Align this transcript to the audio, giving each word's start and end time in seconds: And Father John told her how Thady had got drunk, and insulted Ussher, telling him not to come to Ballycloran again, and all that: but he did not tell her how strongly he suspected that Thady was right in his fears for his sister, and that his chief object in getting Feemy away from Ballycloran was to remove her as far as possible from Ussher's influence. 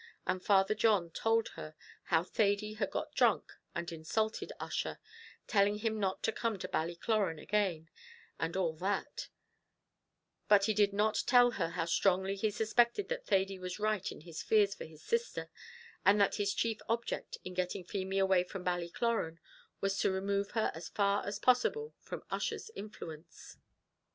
And 0.25 0.43
Father 0.43 0.73
John 0.73 1.11
told 1.11 1.49
her 1.49 1.75
how 2.05 2.23
Thady 2.23 2.73
had 2.73 2.89
got 2.89 3.13
drunk, 3.13 3.51
and 3.75 3.91
insulted 3.91 4.51
Ussher, 4.59 4.97
telling 5.45 5.77
him 5.77 5.99
not 5.99 6.23
to 6.23 6.31
come 6.31 6.57
to 6.57 6.67
Ballycloran 6.67 7.39
again, 7.39 7.87
and 8.39 8.57
all 8.57 8.73
that: 8.77 9.29
but 10.47 10.65
he 10.65 10.73
did 10.73 10.91
not 10.91 11.21
tell 11.27 11.51
her 11.51 11.69
how 11.69 11.85
strongly 11.85 12.35
he 12.35 12.49
suspected 12.49 13.09
that 13.09 13.27
Thady 13.27 13.59
was 13.59 13.77
right 13.77 14.11
in 14.11 14.21
his 14.21 14.41
fears 14.41 14.73
for 14.73 14.85
his 14.85 15.03
sister, 15.03 15.51
and 16.03 16.19
that 16.19 16.37
his 16.37 16.55
chief 16.55 16.79
object 16.89 17.37
in 17.43 17.53
getting 17.53 17.83
Feemy 17.83 18.17
away 18.17 18.43
from 18.43 18.65
Ballycloran 18.65 19.37
was 19.81 19.99
to 19.99 20.09
remove 20.11 20.49
her 20.57 20.71
as 20.73 20.89
far 20.89 21.23
as 21.27 21.37
possible 21.37 21.93
from 21.99 22.23
Ussher's 22.31 22.71
influence. 22.75 23.57